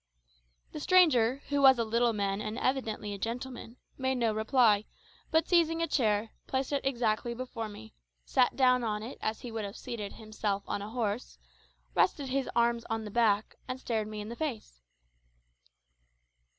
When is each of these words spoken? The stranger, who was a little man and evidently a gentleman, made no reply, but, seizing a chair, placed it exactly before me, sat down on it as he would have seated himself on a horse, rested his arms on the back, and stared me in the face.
The 0.71 0.79
stranger, 0.79 1.43
who 1.49 1.61
was 1.61 1.77
a 1.77 1.83
little 1.83 2.11
man 2.11 2.41
and 2.41 2.57
evidently 2.57 3.13
a 3.13 3.19
gentleman, 3.19 3.77
made 3.99 4.15
no 4.17 4.33
reply, 4.33 4.85
but, 5.29 5.47
seizing 5.47 5.79
a 5.79 5.85
chair, 5.85 6.31
placed 6.47 6.71
it 6.71 6.83
exactly 6.83 7.35
before 7.35 7.69
me, 7.69 7.93
sat 8.25 8.55
down 8.55 8.83
on 8.83 9.03
it 9.03 9.19
as 9.21 9.41
he 9.41 9.51
would 9.51 9.63
have 9.63 9.77
seated 9.77 10.13
himself 10.13 10.63
on 10.67 10.81
a 10.81 10.89
horse, 10.89 11.37
rested 11.93 12.29
his 12.29 12.49
arms 12.55 12.83
on 12.89 13.05
the 13.05 13.11
back, 13.11 13.57
and 13.67 13.79
stared 13.79 14.07
me 14.07 14.21
in 14.21 14.29
the 14.29 14.35
face. 14.35 14.81